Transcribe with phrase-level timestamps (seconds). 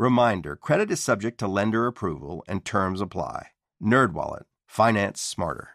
[0.00, 3.48] Reminder, credit is subject to lender approval and terms apply.
[3.82, 5.70] NerdWallet, finance smarter.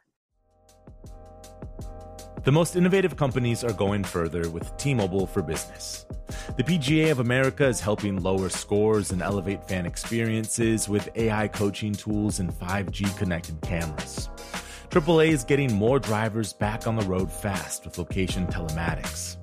[2.46, 6.06] The most innovative companies are going further with T-Mobile for Business.
[6.56, 11.92] The PGA of America is helping lower scores and elevate fan experiences with AI coaching
[11.92, 14.30] tools and 5G connected cameras.
[14.90, 19.43] AAA is getting more drivers back on the road fast with location telematics.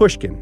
[0.00, 0.32] Pushkin.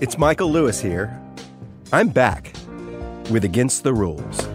[0.00, 1.20] It's Michael Lewis here.
[1.92, 2.52] I'm back
[3.32, 4.46] with Against the Rules.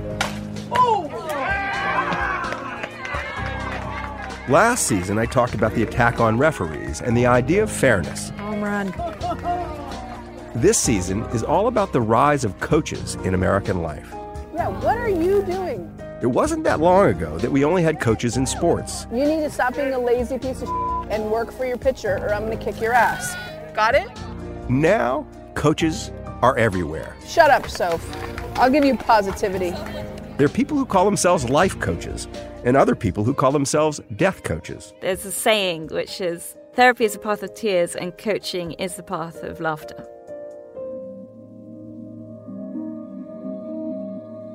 [4.47, 8.29] Last season, I talked about the attack on referees and the idea of fairness.
[8.37, 8.93] Home run.
[10.55, 14.15] This season is all about the rise of coaches in American life.
[14.53, 15.89] Yeah, what are you doing?
[16.21, 19.07] It wasn't that long ago that we only had coaches in sports.
[19.11, 20.69] You need to stop being a lazy piece of
[21.09, 23.35] and work for your pitcher, or I'm going to kick your ass.
[23.73, 24.09] Got it?
[24.69, 25.25] Now,
[25.55, 26.11] coaches
[26.41, 27.15] are everywhere.
[27.25, 28.05] Shut up, Soph.
[28.57, 29.71] I'll give you positivity.
[30.37, 32.27] There are people who call themselves life coaches,
[32.63, 34.93] and other people who call themselves death coaches.
[35.01, 39.03] There's a saying which is therapy is the path of tears and coaching is the
[39.03, 40.07] path of laughter.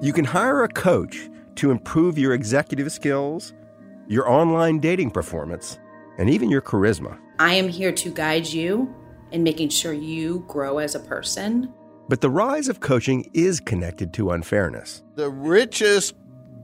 [0.07, 3.53] You can hire a coach to improve your executive skills,
[4.07, 5.81] your online dating performance,
[6.17, 7.19] and even your charisma.
[7.41, 8.95] I am here to guide you
[9.33, 11.75] in making sure you grow as a person.
[12.09, 15.03] But the rise of coaching is connected to unfairness.
[15.17, 16.15] The richest,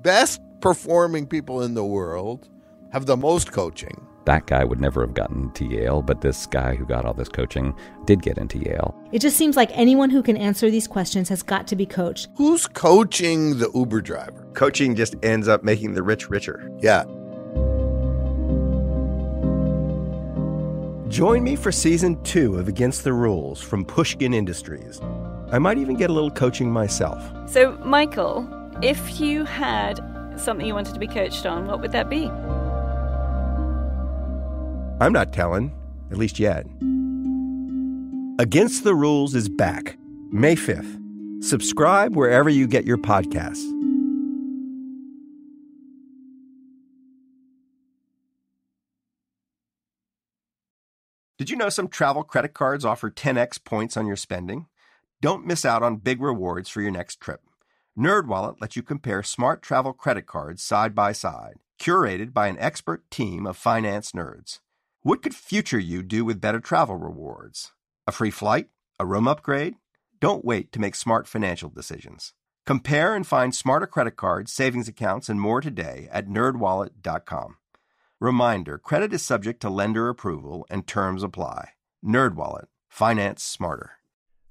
[0.03, 2.49] best performing people in the world
[2.93, 4.07] have the most coaching.
[4.25, 7.29] That guy would never have gotten to Yale, but this guy who got all this
[7.29, 7.75] coaching
[8.05, 8.95] did get into Yale.
[9.11, 12.29] It just seems like anyone who can answer these questions has got to be coached.
[12.37, 14.47] Who's coaching the Uber driver?
[14.55, 16.71] Coaching just ends up making the rich richer.
[16.79, 17.05] Yeah.
[21.09, 25.01] Join me for season two of Against the Rules from Pushkin Industries.
[25.51, 27.23] I might even get a little coaching myself.
[27.51, 28.49] So, Michael,
[28.83, 30.01] if you had
[30.37, 32.31] something you wanted to be coached on, what would that be?
[35.03, 35.73] I'm not telling,
[36.13, 36.65] at least yet.
[38.39, 39.99] Against the Rules is back,
[40.31, 41.43] May 5th.
[41.43, 43.69] Subscribe wherever you get your podcasts.
[51.37, 54.67] Did you know some travel credit cards offer 10x points on your spending?
[55.21, 57.41] Don't miss out on big rewards for your next trip.
[57.99, 63.11] NerdWallet lets you compare smart travel credit cards side by side, curated by an expert
[63.11, 64.61] team of finance nerds.
[65.05, 67.73] What could future you do with better travel rewards?
[68.07, 68.69] A free flight?
[69.01, 69.75] A room upgrade?
[70.21, 72.35] Don't wait to make smart financial decisions.
[72.67, 77.57] Compare and find smarter credit cards, savings accounts, and more today at nerdwallet.com.
[78.21, 81.71] Reminder, credit is subject to lender approval and terms apply.
[82.05, 83.95] NerdWallet, finance smarter.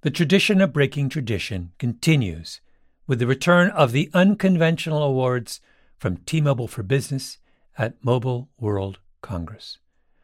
[0.01, 2.59] The tradition of breaking tradition continues
[3.07, 5.61] with the return of the unconventional awards
[5.97, 7.37] from T-Mobile for Business
[7.77, 9.77] at Mobile World Congress.